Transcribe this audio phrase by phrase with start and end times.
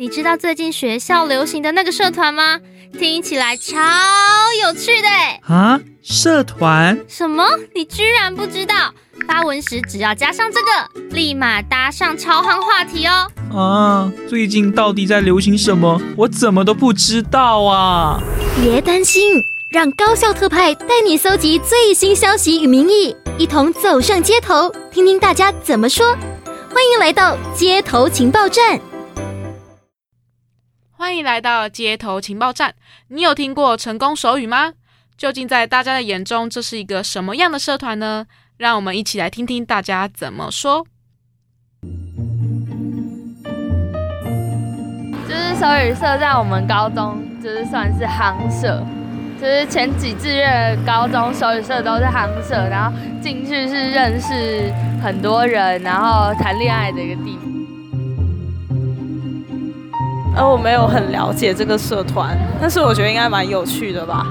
[0.00, 2.60] 你知道最近学校流行的那个社团吗？
[2.96, 3.74] 听起来超
[4.62, 5.40] 有趣的哎！
[5.48, 6.96] 啊，社团？
[7.08, 7.44] 什么？
[7.74, 8.94] 你居然不知道？
[9.26, 13.28] 发文时只要加上这个，立马搭上超夯话题哦！
[13.52, 16.00] 啊，最近到底在流行什么？
[16.16, 18.22] 我怎么都不知道啊！
[18.62, 26.16] 别担心，让高校特派带你搜集最新消息与民意，一同走上街头，听听大家怎么说。
[26.72, 28.80] 欢迎来到街头情报站。
[30.98, 32.74] 欢迎来到街头情报站。
[33.06, 34.72] 你有听过成功手语吗？
[35.16, 38.26] 究竟在大家的眼中，这是一个什么样的社团呢？
[38.56, 40.84] 让我们一起来听听大家怎么说。
[45.28, 48.84] 就是手语社在我们高中就是算是行社，
[49.40, 57.57] 就是前几志愿高中手语社都是行社，然后进去是认识很多人，然后谈恋爱的一个地方。
[60.38, 64.24] 而我没有很了解这个社团，但是我觉得应该蛮有趣的吧。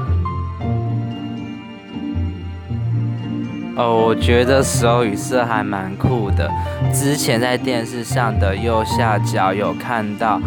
[3.76, 6.50] 哦，我觉得手语社还蛮酷的。
[6.94, 10.40] 之前在电视上的右下角有看到，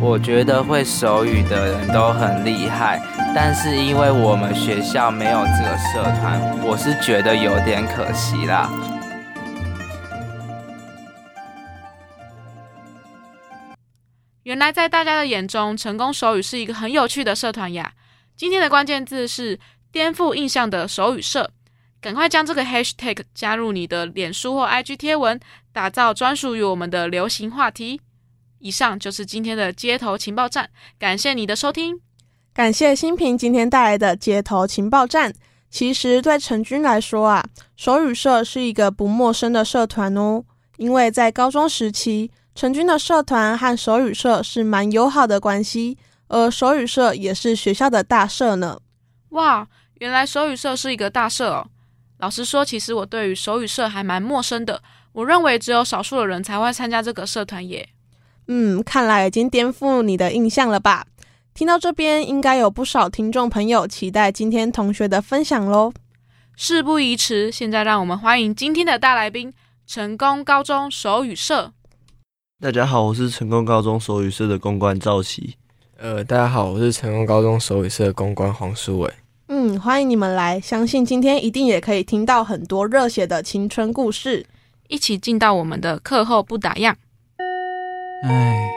[0.00, 3.00] 我觉得会手语的人都很厉害，
[3.34, 8.68] 但是因为我们学校没有这个社团，我是觉得有点可惜啦。
[14.50, 17.92] 原来在大家的眼中，成功手语是一个很有趣的社团呀。
[18.36, 19.56] 今天的关键字是
[19.92, 21.52] 颠覆印象的手语社。
[22.00, 25.38] 赶快将这个 hashtag 加入你的脸书或 IG 贴文，
[25.72, 28.00] 打造专属于我们的流行话题。
[28.58, 32.00] 以上就是今天的街头情报站，感谢你的收听，
[32.52, 35.32] 感谢新平今天带来的街头情报站。
[35.70, 40.42] 其实对陈军来说啊，手语社是一个不陌生的社团哦，
[40.76, 45.96] 因为在高中时期，陈军的社团和手语社是蛮友好的关系，
[46.28, 48.78] 而手语社也是学校的大社呢。
[49.30, 51.68] 哇，原来手语社是一个大社哦。
[52.18, 54.82] 老实说，其实我对于手语社还蛮陌生的。
[55.12, 57.88] 我认为只有少数的人才会参加这个社团耶。
[58.48, 61.06] 嗯，看来已经颠覆你的印象了吧？
[61.54, 65.92] 听到这边，应该有不少听众朋友期待今天同学的分享喽。
[66.54, 69.52] 事不宜迟，现在让我们欢迎今天的大来宾——
[69.86, 71.72] 成功高中手语社。
[72.62, 75.56] 大家好，我是成功高中手语社的公关赵琪。
[75.96, 79.10] 呃，大家好，我是成功高中手语社的公关黄书伟。
[79.48, 80.60] 嗯，欢迎你们来！
[80.60, 84.44] 相信今天一定也可以听到很多热血的青春故事，
[84.88, 86.94] 一起进到我们的课后不打烊。
[88.24, 88.70] 唉，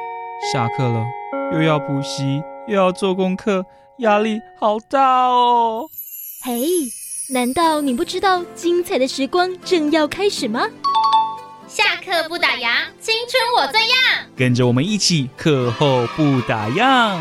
[0.53, 1.03] 下课了，
[1.51, 3.66] 又要补习，又要做功课，
[3.99, 5.89] 压力好大哦。
[6.45, 6.61] 嘿，
[7.33, 10.61] 难道你不知道精彩的时光正要开始吗？
[11.73, 12.69] 下课不打烊，
[13.00, 13.89] 青春我最样！
[14.35, 17.19] 跟着我们一起课后不打烊。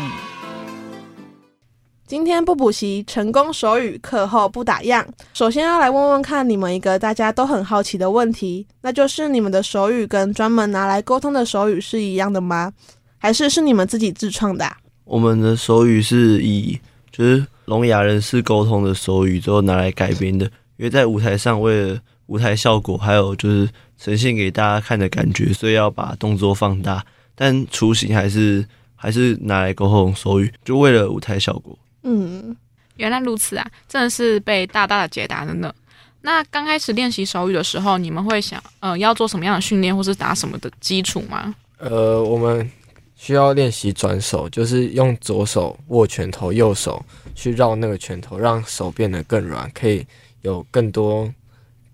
[2.05, 5.03] 今天不补习，成功手语课后不打烊。
[5.33, 12.71] 首先要来问问看你们一个大家都很好奇的问题，那就是你们的手语跟专门拿来沟通的手语是一样的吗？
[13.17, 14.71] 还是是你们自己自创的？
[15.05, 16.79] 我们的手语是以
[17.11, 20.45] 就是聋哑人士沟通的手语之后拿来改编的，
[20.77, 23.67] 因为在舞台上为了舞台效果，还有就是
[24.03, 27.05] 呈现给大家看的感觉，所以要把动作放大，
[27.35, 31.79] 但雏形还是还是拿来沟通手语，就为了舞台效果。
[32.01, 32.53] 嗯，
[32.97, 35.73] 原来如此啊，真的是被大大的解答了呢。
[36.19, 41.55] 那刚开始练习手语的时候，你们会想，呃，要做什么样的训练，或是打什么的基础吗？
[41.77, 42.69] 呃，我们
[43.15, 47.01] 需要练习转手，就是用左手握拳头，右手
[47.33, 50.05] 去绕那个拳头，让手变得更软，可以
[50.41, 51.33] 有更多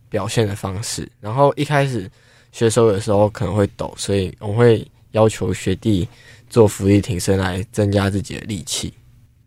[0.10, 1.08] 表现的方式。
[1.22, 2.10] 然后一开始
[2.52, 6.08] 学手的时候可能会抖，所以我会要求学弟
[6.50, 8.94] 做浮力挺身来增加自己的力气。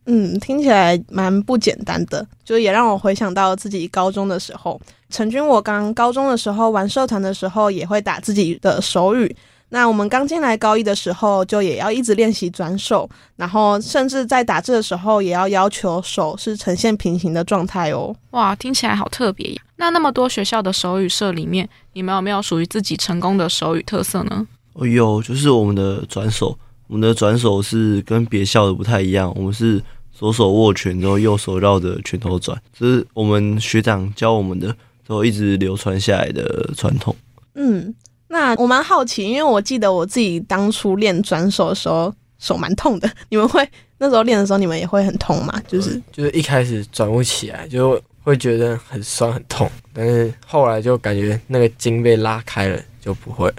[0.06, 4.80] 嗯，听起来蛮不简单的，就也让我回想到自己高中的时候。
[5.10, 9.36] 陈军，我刚高中的时候玩社团的时候，也会打自己的手语。
[9.74, 18.14] 那我们刚进来高一的时候，就也要一直练习转手，然后甚至在打字的时候，也要要求手是呈现平行的状态哦。
[18.32, 19.62] 哇，听起来好特别呀！
[19.76, 24.46] 那那么多学校的手语社里面，你们有没有属于自己成功的手语特色呢？
[24.74, 26.58] 哦，有，就是我们的转手。
[26.88, 29.82] 我们的转手是跟别校的不太一样，我们是
[30.12, 34.76] 左手握拳之后右手绕着拳头转，这是我们学长教我们的，
[35.06, 37.16] 都一直流传下来的传统。
[37.54, 37.94] 嗯，
[38.32, 43.68] 那我蛮好奇，因为我记得我自己当初练转手的时候手蛮痛的， 你们会
[43.98, 45.62] 那时候练的时候你们也会很痛吗？
[45.68, 53.56] 就是就是一开始转不起来，就会觉得很酸很痛，但是后来就感觉那个筋被拉开了，就不会了。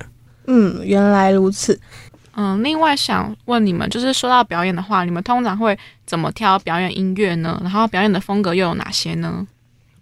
[0.47, 1.79] 嗯，原来如此。
[2.35, 5.77] 嗯，另外想问你们，就是说到表演的话，你们通常会
[6.07, 7.59] 怎么挑表演音乐呢？
[7.61, 9.45] 然后表演的风格又有哪些呢？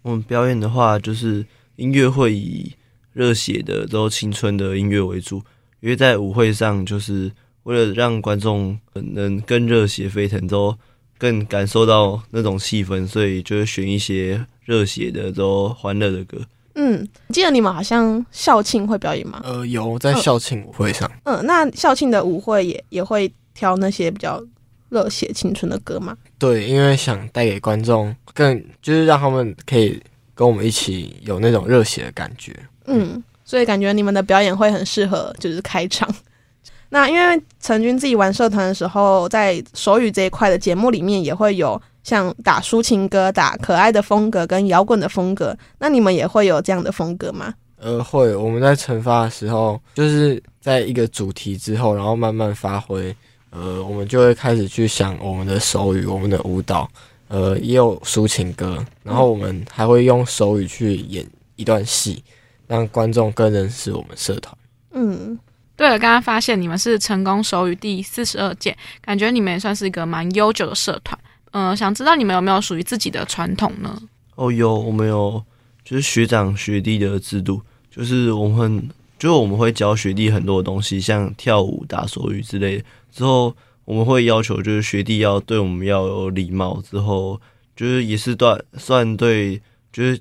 [0.01, 1.45] 我们表演的话，就是
[1.75, 2.71] 音乐会以
[3.13, 5.37] 热血的、都青春的音乐为主，
[5.79, 7.31] 因为在舞会上，就是
[7.63, 10.75] 为了让观众能更热血沸腾，都
[11.17, 16.37] 更感受到那种气氛，所以就会选一些热血的、都欢乐的歌。
[16.75, 19.41] 嗯，记得你们好像校庆会表演吗？
[19.43, 21.11] 呃，有在校庆舞会上。
[21.25, 24.41] 嗯，那校庆的舞会也也会挑那些比较
[24.87, 26.17] 热血青春的歌吗？
[26.39, 30.01] 对，因为想带给观众更，就是让他们可以
[30.33, 32.55] 跟我们一起有那种热血的感觉。
[32.91, 36.07] 嗯，所以感觉你们的表演会很适合就是开场。
[36.89, 41.81] 那因为陈军自己玩社团的时候，在手语这一块的节目里面也会有。
[42.03, 47.53] 像打抒情歌、打可爱的风格跟摇滚的风格，那你们也会有这样的风格吗？
[47.77, 48.35] 呃，会。
[48.35, 53.15] 我们在惩罚的时候，就是在一个主题之后，然后慢慢发挥。
[53.51, 56.89] 呃，我们就会开始去想我们的手语、我们的舞蹈。
[57.27, 61.23] 呃，也有抒情歌，然后我们还会用手语去演
[61.55, 62.23] 一段戏，
[62.71, 64.57] 让观众更认识我们社团。
[64.93, 65.37] 嗯，
[65.75, 71.19] 对了，刚刚发现你们是成功手语第四十二届，感觉你们也算是一个蛮悠久的社团。
[71.51, 74.01] 嗯，想知道你们有没有属于自己的传统呢？
[74.35, 75.43] 哦，有，我们有，
[75.83, 77.61] 就是学长学弟的制度，
[77.93, 78.89] 就是我们，
[79.19, 82.81] 就是我们会教学弟很多东西，像跳舞、打手语之类。
[83.11, 83.53] 之后
[83.83, 86.81] 我们会要求，就是学弟要对我们要有礼貌。
[86.89, 87.41] 之后
[87.75, 90.17] 就是也是算算对，就是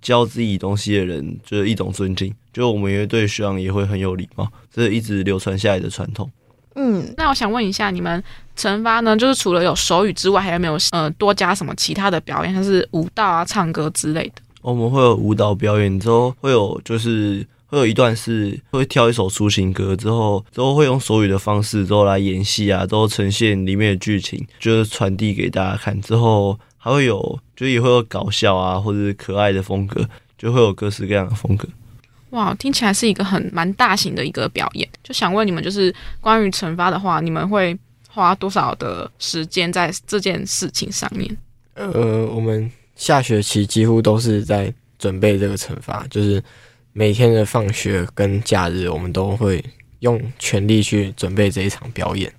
[0.00, 2.32] 教自己东西的人，就是一种尊敬。
[2.52, 6.30] 就我们也对学长也会很有礼貌，这是一直流传下来的传统。
[6.74, 8.22] 嗯，那我想问一下，你们
[8.56, 9.16] 惩罚呢？
[9.16, 14.42] 就是除了有手语之外，还有没有呃多加什么其他的表演，像是舞蹈啊、唱歌之类的？
[14.62, 26.00] 我们会有舞蹈表演，之后会有就是会有一段是会挑一首抒情歌，之后之后会用手语的方式之后来演戏啊，之后呈现里面的剧情，就是传递给大家看。
[26.00, 26.58] 之后
[26.88, 30.08] 还会有就也会有搞笑啊，或者是可爱的风格，
[30.38, 31.68] 就会有各式各样的风格。
[32.30, 37.76] 哇，听起来是一个很蛮大型的一个表演，就想问你们，就是关于惩罚的话，你们会
[38.08, 41.36] 花多少的时间在这件事情上面？
[41.74, 46.42] 呃，我们下学期几乎都是在准备这个惩罚，就是
[46.92, 49.62] 每天的放学跟假日，我们都会
[50.00, 52.32] 用全力去准备这一场表演。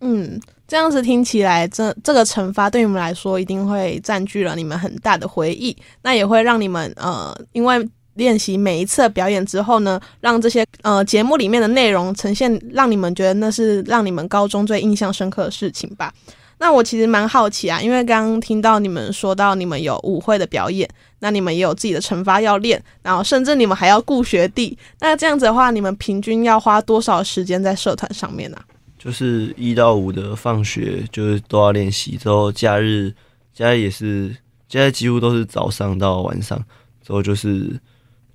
[0.00, 0.40] 嗯，
[0.72, 7.86] 这样子听起来，这这个惩罚对你们来说一定会占据了你们很大的回忆，那也会让你们呃，因为。
[8.14, 16.12] 练习每一次表演之后呢，让这些呃节目里面的内容呈现，让你们觉得那是让你们高中最印象深刻的事情吧。
[16.58, 20.86] 那我其实蛮好奇啊，因为刚刚听到你们说到你们有舞会的表演，
[21.20, 24.76] 那你们也有自己的惩罚要练，然后甚至你们还要顾学弟。
[25.00, 28.58] 那这样子的话，你们平均要花多少时间在社团上面呢？
[29.02, 33.12] 就是一到五的放学就是都要练习，之后假日
[33.54, 34.36] 假日也是，
[34.68, 36.62] 假日几乎都是早上到晚上，
[37.06, 37.80] 之后就是。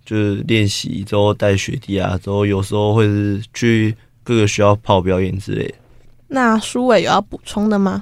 [0.08, 3.94] 就是练习之后带学弟啊，之后有时候会是去
[4.24, 5.76] 各个学校跑表演之类。
[6.30, 8.02] 那苏伟有要补充的吗？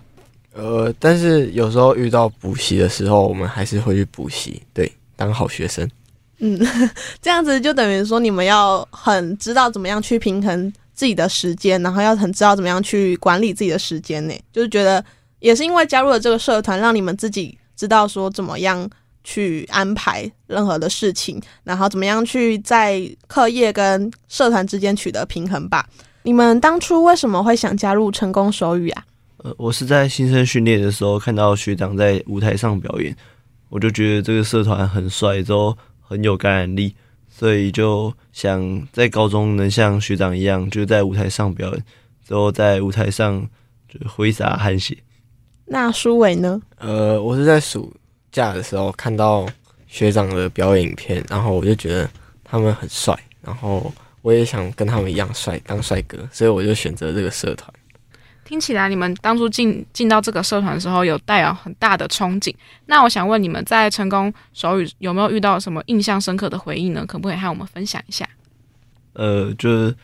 [0.54, 5.90] 呃，但是有时候遇到补习的时候，我们还是会去补习，对，当好学生。
[6.38, 6.64] 嗯，
[7.20, 14.34] 这样子就等于说你们要很知道怎么样去平衡自己的时间，然后要很知道怎么样去管理自己的时间呢？
[14.52, 15.04] 就是觉得
[15.38, 18.90] 也是因为加入了这个社团，让你们自己知道说怎么样。
[19.28, 25.84] 去安排任何的事情，然后怎么样去在课业跟社团之间取得平衡吧？
[26.22, 29.04] 你们当初为什么会想加入成功手语啊？
[29.38, 33.18] 呃，我是在新生训练的时候看到学长在舞台上表演，
[33.70, 36.96] 我就觉得这个社团很帅，之后很有感染力，
[37.38, 41.84] 所以就想在高中能像学长一样，就在舞台上表演，
[42.26, 43.46] 之后在舞台上
[43.90, 44.98] 就挥洒汗血。
[45.66, 46.62] 那舒伟呢？
[46.78, 47.94] 呃，我是在暑。
[48.32, 49.48] 假的时候看到
[49.88, 52.10] 学长的表演影片，然后我就觉得
[52.44, 53.90] 他们很帅，然后
[54.22, 57.74] 我也想跟他们一样帅，当帅哥，所以我就选择这个社团。
[58.46, 62.56] 听起来你们当初进进到这个社团的时候，有带有很大的憧憬。
[62.86, 67.04] 那我想问你们，在成功手语有没有遇到什么印象深刻的回忆呢？
[67.06, 68.26] 可不可以和我们分享一下？
[69.14, 69.96] 呃，就是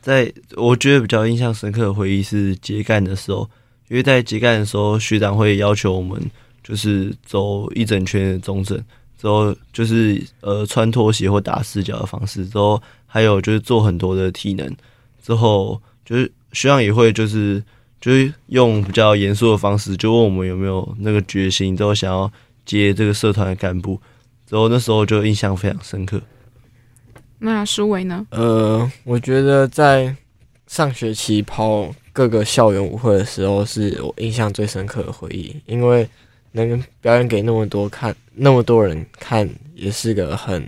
[0.00, 3.50] 在我觉得比较印象深刻的回忆是结干的时候，
[3.88, 6.30] 因为在结干的时候，学长会要求我们。
[6.66, 8.76] 就是走一整圈的中正，
[9.16, 14.68] 之后就是呃穿拖鞋或打四脚的方式，之后还有就是做很多的体能，
[15.22, 17.62] 之后就是学长也会就是
[18.06, 22.32] 就是用比较严肃的方式，就问我们有没有那个决心，之后想要
[22.64, 24.00] 接这个社团的干部，
[24.48, 26.22] 之后那时候就印象非常深刻。
[27.40, 28.24] 那舒伟呢？
[28.30, 30.14] 呃，我觉得在
[30.68, 36.08] 上学期跑各个校园舞会的时候，是我印象最深刻的回忆，因为
[36.52, 40.64] 能表演给那么多看，那么多人看，也是个很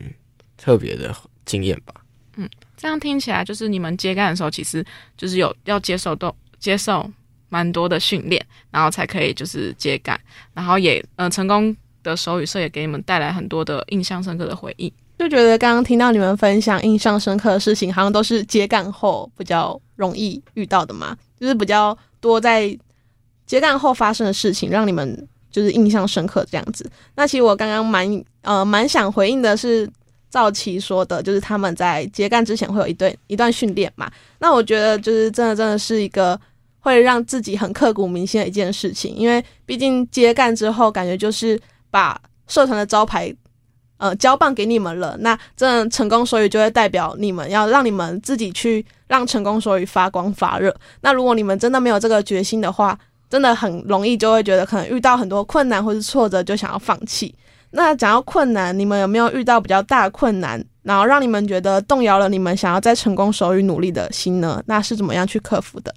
[0.57, 1.15] 特别的
[1.45, 1.95] 经验吧。
[2.35, 4.85] 嗯，这样听起来就是你们接干的时候，其实
[5.17, 7.09] 就是有要接受都接受
[7.49, 10.19] 蛮多的训练，然后才可以就是接干，
[10.55, 14.93] 然后也呃成功的手语社也给你们带来很多的印象深刻的回忆。
[15.19, 22.77] 就觉得刚刚听到你们分享印象深刻的事情，好像都是接干后比较容易遇到的嘛，就是比较多在
[23.45, 26.89] 接干后发生的事情，让你们就是印象深刻这样子。
[27.17, 29.91] 那其实我刚刚蛮呃蛮想回应的是
[30.31, 34.09] 赵琪说的，就是他们在接干之前会有一段一段训练嘛。
[34.39, 36.41] 那我觉得就是真的真的是一个
[36.81, 43.35] 会让自己很刻骨铭心的一件事情，因为毕竟接干之后，感觉就是把社团的招牌。
[44.01, 50.73] 呃，交棒给你们了，那这成功手语就会代表你们要让你们自己去让成功手语发光发热。
[51.01, 52.97] 那如果你们真的没有这个决心的话，
[53.29, 57.35] 真的很容易就会觉得可能遇到很多困难或是挫折就想要放弃。
[57.73, 64.63] 那讲到困难，你们有没有遇到比较大的困难，然后让你们觉得动摇了你们想要在成功手语努力的心呢？
[64.67, 65.93] 那是怎么样去克服的？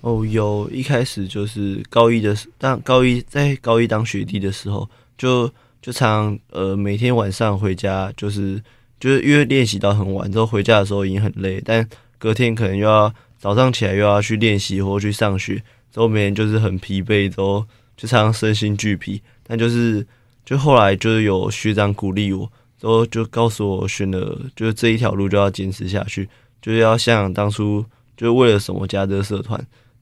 [0.00, 5.50] 哦，有一开始就是高一的时当高一在高一当学弟的时候就。
[5.82, 8.62] 就常呃每天晚上回家就是
[8.98, 11.88] 就是因为练习到很晚之后回家的时候已经很累，但
[12.18, 15.54] 隔天可能又要早上起来又要去练习或去上学，
[15.90, 17.64] 之后每天就是很疲惫，之后
[17.96, 19.22] 就常身心俱疲。
[19.42, 20.06] 但就是
[20.44, 22.46] 就后来就是有学长鼓励我，
[22.78, 26.28] 之后就告诉我选了就是这一条路就要坚持下去，
[26.60, 27.82] 就是要像当初
[28.18, 29.58] 就为了什么加这个社团，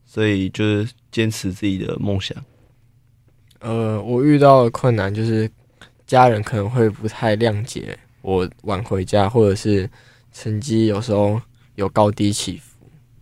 [0.09, 2.37] 所以就是坚持自己的梦想。
[3.61, 5.49] 呃，我遇到的困难就是。
[6.09, 9.87] 家人可能会不太谅解我晚回家，或者是
[10.33, 11.39] 成绩有时候
[11.75, 12.79] 有高低起伏，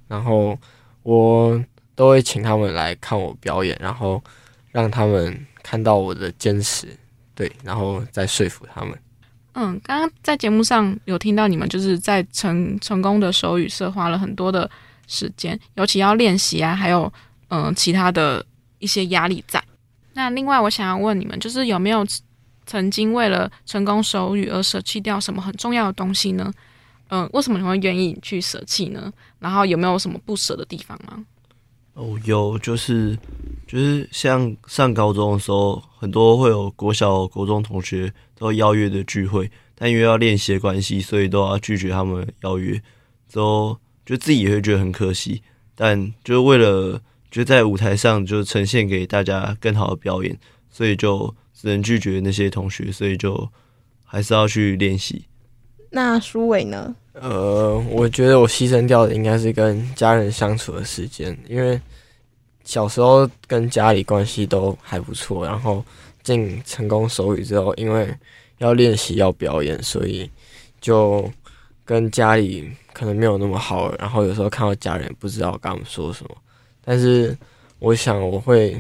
[0.07, 0.57] 然后
[1.03, 1.61] 我
[1.97, 4.23] 都会请他们来看我表演，然后
[4.71, 6.87] 让他们看到我的坚持，
[7.35, 8.97] 对，然后再说服他们。
[9.55, 14.71] 嗯，刚刚在节目上有听到你们就是在成成功的手语社花了很多的
[15.07, 17.13] 时间，尤其要练习啊，还有
[17.49, 18.45] 嗯其他的
[18.79, 19.63] 一些压力在。
[20.15, 22.07] 那另外我想要问你们，就是有没有？
[22.69, 26.53] 曾经为了成功手语而舍弃掉什么很重要的东西呢？
[27.11, 29.09] 嗯，为什么你会愿意去舍弃呢？
[29.39, 31.25] 然后有没有什么不舍的地方吗？
[31.95, 33.17] 哦，有，就是
[33.69, 42.75] 就是像上高中的时候，很多会有国小、国中同学都邀约的聚会，但因为要练习的关系，所以都要拒绝他们邀约。
[43.29, 45.43] 之后就自己也会觉得很可惜，
[45.75, 46.99] 但就是为了
[47.31, 50.39] 就在舞台上就呈现给大家更好的表演，
[50.71, 51.35] 所以就。
[51.59, 53.49] 只能拒绝那些同学，所以就
[54.05, 55.25] 还是要去练习。
[55.89, 56.95] 那舒伟呢？
[57.15, 61.81] 呃，我觉得我牺牲掉的应该是跟家人相处的时间，因为
[62.63, 65.83] 小时候跟家里关系都还不错，然后
[66.23, 68.15] 进成功手语之后，因为
[68.59, 70.31] 要练习要表演，所以
[70.79, 71.33] 就
[71.87, 76.37] 跟家里可能没有那么好，然后有时候看到家人不知道跟他们说什么，
[76.85, 77.35] 但是
[77.79, 78.79] 我想我会。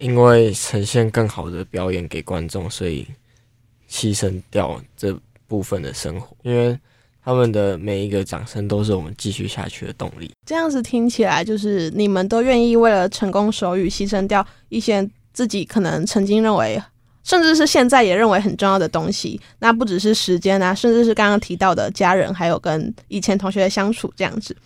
[0.00, 3.04] 因为呈现更好的表演给观众，所以
[3.90, 5.12] 牺牲掉这
[5.48, 6.36] 部分的生活。
[6.42, 6.78] 因为
[7.24, 10.30] 他们的每一个掌声都是我们继续下去的动力。
[10.46, 16.80] 这样子听起来，就是你们都愿意为了成功手语牺牲掉一些自己可能曾经认为，
[17.24, 19.40] 甚至是现在也认为很重要的东西。
[19.58, 24.56] 那不只是时间啊，甚至是刚刚提到的家人，还有跟以前同学的相处这样子。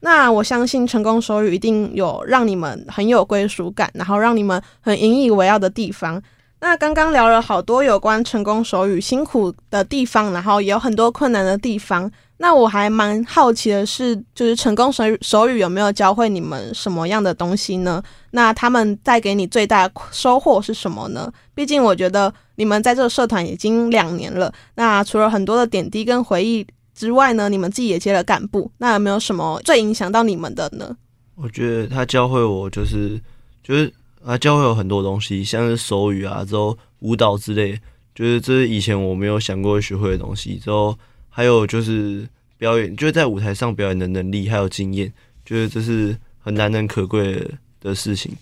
[0.00, 6.22] 那我相信成功手语一定有让你们很有归属感，然后让你们很引以为傲的地方。
[6.60, 12.10] 那刚刚聊了好多有关成功手语辛苦的地方，然后也有很多困难的地方。
[12.38, 18.02] 那我还蛮好奇的是，就是成功手语手语有没有教会你们什么样的东西呢？
[18.30, 21.32] 那他们带给你最大收获是什么呢？
[21.54, 26.66] 毕竟我觉得你们在这个社团已经两年了，那除了很多的点滴跟回忆。
[26.94, 30.96] 之外呢，你们自己也接了干部，那有没有什么最影响到你们的呢？
[31.36, 33.20] 我觉得他教会我就是
[33.62, 33.92] 就是
[34.28, 37.78] 他教会我很多东西，像是手语啊，之后舞蹈之类，
[38.14, 40.56] 就是这是以前我没有想过会学会的东西。
[40.56, 40.96] 之后
[41.28, 45.12] 还有就是表演，就是在舞台上表演的能力还有经验，
[45.44, 47.42] 就是这是很难能可贵
[47.80, 48.32] 的事情。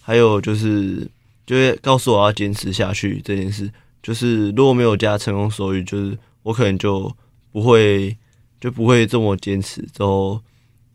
[0.00, 1.06] 还有就是
[1.46, 3.70] 就是告诉我要坚持下去这件事，
[4.02, 7.10] 就是如果没有加成功手语，就是我可能就。
[7.52, 8.14] 不会，
[8.60, 10.38] 就不会这么坚持，之后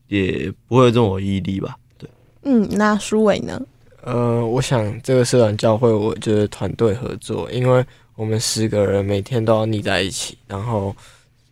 [0.10, 1.75] 也不会这么毅力吧？
[1.98, 2.08] 对，
[2.43, 3.60] 嗯，那舒伟呢？
[4.03, 10.96] 呃，我想这个社团教会我就是团队合作，因为我们十个人每天都要腻在一起，然后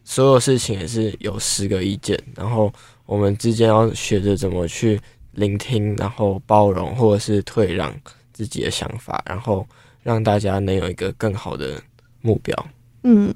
[0.03, 2.73] 所有事情也是有十个意见，然后
[3.05, 4.99] 我们之间要学着怎么去
[5.33, 7.93] 聆听，然后包容或者是退让
[8.33, 9.65] 自己的想法，然后
[10.01, 11.79] 让大家能有一个更好的
[12.21, 12.67] 目标。
[13.03, 13.31] 嗯，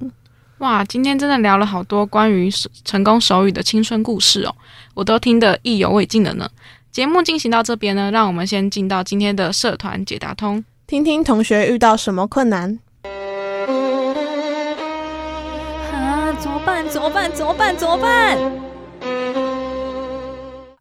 [0.57, 2.49] 哇，今天真的聊了好多关于
[2.83, 4.55] 成功手语的青春故事哦，
[4.95, 6.49] 我都听得意犹未尽的呢。
[6.93, 12.77] 节目进行到这边呢，让我们先进到今天的社团解答通，听听同学遇到什么困难。
[15.91, 16.87] 啊，怎么办？
[16.87, 17.31] 怎么办？
[17.33, 17.75] 怎么办？
[17.75, 18.37] 怎么办？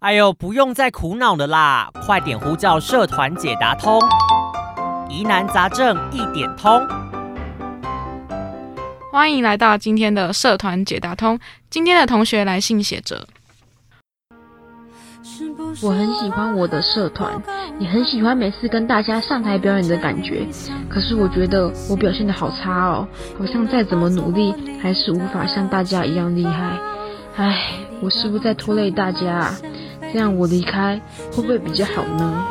[0.00, 3.98] 哎呦，不用再苦恼了啦，快点呼叫社团解答通，
[5.08, 6.86] 疑难杂症一点通。
[9.10, 11.40] 欢迎来到今天的社团解答通，
[11.70, 13.26] 今天的同学来信写着。
[15.80, 17.32] 我很喜欢我的社团，
[17.78, 20.46] 也很喜欢每次跟大家上台表演的感觉。
[20.88, 23.08] 可是我觉得我表现的好差哦，
[23.38, 26.78] 好像再怎么努力，还是无法像大家一样厉害。
[27.36, 29.58] 唉，我是不是在拖累大家啊？
[30.12, 31.00] 这样我离开
[31.32, 32.46] 会不会比较好呢？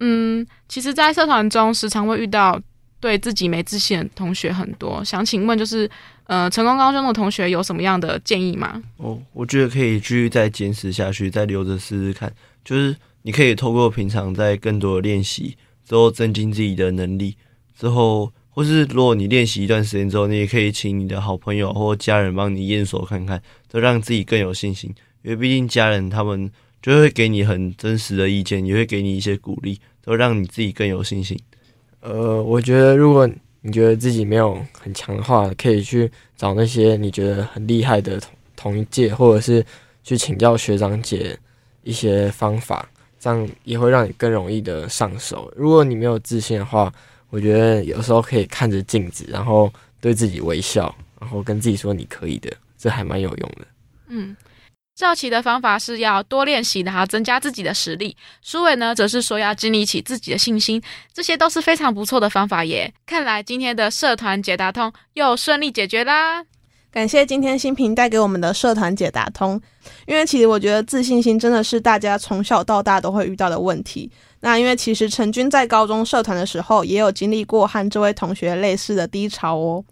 [0.00, 2.60] 嗯，其实，在社团中时常会遇到
[2.98, 5.04] 对自己没自信的同学很多。
[5.04, 5.88] 想请问，就是
[6.24, 8.82] 呃，成功高中的同学有什么样的建议吗？
[8.96, 12.32] 哦，我觉得可以继续再坚持下去，再留着试试看。
[12.64, 17.36] 就是你可以透过平常在更多的练习之后，增进自己的能力。
[17.78, 24.94] 之后，或是如果你练习一段时间之后，你也可以请你的好朋友或家人帮你验收看看，都让自己更有信心。
[25.22, 26.50] 因为毕竟家人他们
[26.80, 29.78] 就会给你很真实的意见，也会给你一些鼓励。
[30.04, 31.38] 都让你自己更有信心。
[32.00, 33.30] 呃，我觉得如果
[33.62, 39.64] 你觉得自己没有很强的话，可以去找那些你觉得很厉害的同同一届，或者是
[40.02, 41.38] 去请教学长姐
[41.82, 42.88] 一些方法，
[43.18, 45.52] 这样也会让你更容易的上手。
[45.56, 46.92] 如果你没有自信的话，
[47.30, 53.66] 我觉得有时候可以看着镜子，然后对自己微笑，然后跟自己说你可以的，这还蛮有用的。
[54.08, 54.36] 嗯。
[54.94, 58.14] 赵琪的方法是要多练习，然后增加自己的实力。
[58.42, 60.80] 苏伟呢，则是说要建立起自己的信心，
[61.14, 62.92] 这些都是非常不错的方法耶。
[63.06, 66.44] 看来今天的社团解答通又顺利解决啦！
[66.90, 69.58] 感谢今天新平带给我们的社团解答通，
[70.06, 74.10] 因为其实我觉得自信心真的是大家从小到大都会遇到的问题。
[74.40, 79.82] 那因为其实陈军在高中社团的时候，也有经历过和这位同学类似的低潮哦。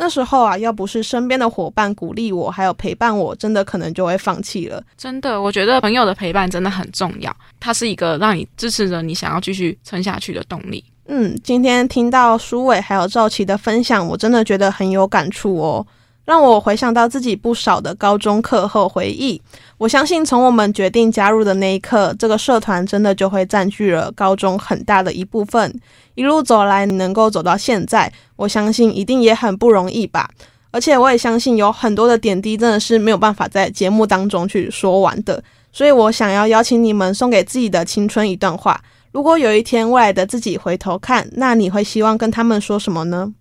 [0.00, 4.80] 那时候啊，要不是身边的伙伴鼓励我，还有陪伴我，真的可能就会放弃了。
[4.96, 10.84] 真的，我觉得朋友的陪伴真的很重要，它是一个让你支持着你想要继续撑下去的动力。
[11.08, 15.84] 嗯，今天听到舒伟还有赵琪的分享，我真的觉得很有感触哦。
[16.24, 19.40] 让我回想到自己不少的高中课后回忆。
[19.78, 25.74] 我相信，从我们决定加入的那一刻，这个社团真的就会占据了高中很大的一部分。
[26.16, 30.30] 一路走来，能够走到现在，我相信一定也很不容易吧。
[30.70, 35.42] 而且，我也相信有很多的点滴，真的是没有办法在节目当中去说完的。
[35.72, 38.82] 所以我想要邀请你们送给自己的青春一段话。
[39.12, 43.34] 如果有一天未来的自己回头看，那你会希望跟他们说什么呢？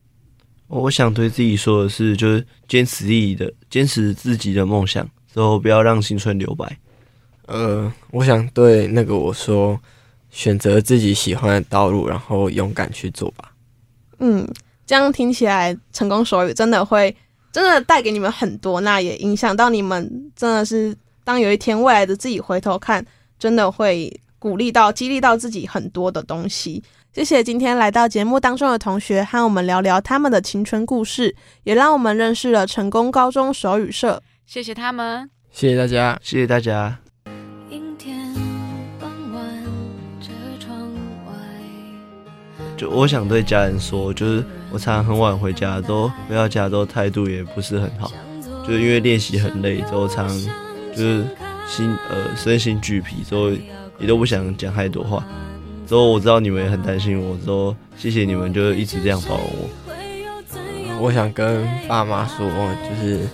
[0.67, 6.77] 我想对自己说的是，就是坚持自己的，坚持自己的梦想，之后不要让青春留白。
[7.45, 9.79] 呃，我想对那个我说，
[10.29, 13.51] 选择自己喜欢的道路，然后勇敢去做吧。
[14.19, 14.47] 嗯，
[14.87, 17.15] 这样听起来，成功手语真的会
[17.51, 20.95] 真的带给你们很多，那也影响到你们，真的是
[21.25, 23.05] 当有一天未来的自己回头看，
[23.37, 26.81] 真的会鼓励到、激励到自己很多的东西。
[27.13, 34.23] 谢谢今天来到节目当中的同学，和我们聊聊他们的青春故事，也让我们认识了成功高中手语社。
[34.45, 36.97] 谢谢他们，谢谢大家，谢谢大家。
[42.77, 44.45] 就我想对家人说，就是
[44.77, 48.11] 我常很晚回家，都回到家都态度也不是很好，
[48.63, 50.29] 就是因为练习很累，之后常
[50.95, 51.25] 就是
[51.67, 53.49] 心呃身心俱疲，之后
[53.97, 55.25] 也都不想讲太多话。
[55.87, 61.01] 之后我知道你们也很担心我，之后谢谢你们，就一直这样包容我。
[61.01, 62.47] 我想跟爸妈说，
[62.87, 63.27] 就是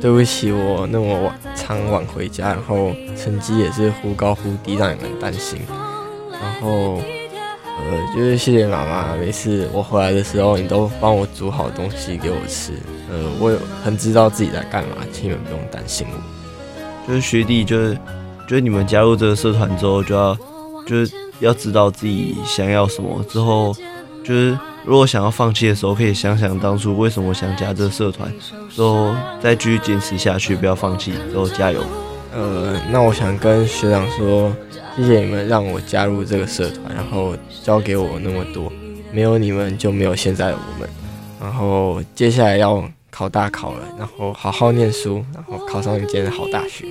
[0.00, 5.58] 对不起，我那么晚常晚回家，然后成绩也是忽高忽低，让你们担心。
[6.32, 7.02] 然后
[7.88, 12.72] 呃，就是谢谢妈妈，每次我回来的时候，你都帮我煮好东西给我吃。
[13.10, 17.08] 呃，我有很知道自己在干嘛，请你们不用担心我。
[17.08, 17.98] 就是学弟，就是
[18.48, 20.36] 就是你们加入这个社团之后，就要
[20.86, 21.12] 就是。
[21.40, 23.74] 要知道自己想要什么之后，
[24.22, 28.30] 就是如果想要放弃的时候，可以想想当初为什么想加这个社团，
[28.68, 31.82] 之后再继续坚持下去，不要放弃，之后加油。
[32.34, 34.54] 呃，那我想跟学长说，
[35.00, 37.34] 谢谢你们让我加入这个社团，然后
[37.64, 38.70] 教给我那么多，
[39.12, 40.88] 没有你们就没有现在的我们。
[41.40, 46.84] 然后接下来要考大考了，然后好好念书，然后考上一间好大学。